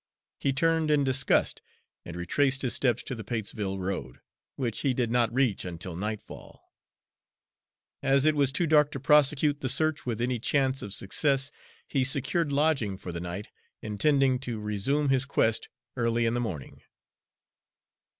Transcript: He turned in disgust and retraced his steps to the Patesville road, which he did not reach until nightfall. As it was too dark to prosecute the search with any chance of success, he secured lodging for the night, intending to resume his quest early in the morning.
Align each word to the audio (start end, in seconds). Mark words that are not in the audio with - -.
He 0.39 0.51
turned 0.51 0.89
in 0.89 1.03
disgust 1.03 1.61
and 2.05 2.15
retraced 2.15 2.63
his 2.63 2.73
steps 2.73 3.03
to 3.03 3.13
the 3.13 3.23
Patesville 3.23 3.77
road, 3.77 4.19
which 4.55 4.79
he 4.79 4.95
did 4.95 5.11
not 5.11 5.31
reach 5.31 5.63
until 5.63 5.95
nightfall. 5.95 6.73
As 8.01 8.25
it 8.25 8.35
was 8.35 8.51
too 8.51 8.65
dark 8.65 8.89
to 8.93 8.99
prosecute 8.99 9.59
the 9.61 9.69
search 9.69 10.03
with 10.03 10.19
any 10.19 10.39
chance 10.39 10.81
of 10.81 10.91
success, 10.91 11.51
he 11.87 12.03
secured 12.03 12.51
lodging 12.51 12.97
for 12.97 13.11
the 13.11 13.21
night, 13.21 13.49
intending 13.83 14.39
to 14.39 14.59
resume 14.59 15.09
his 15.09 15.25
quest 15.25 15.69
early 15.95 16.25
in 16.25 16.33
the 16.33 16.39
morning. 16.39 16.81